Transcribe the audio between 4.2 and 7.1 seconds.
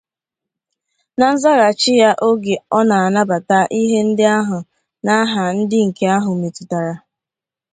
ahụ n'aha ndị nke ahụ metụtara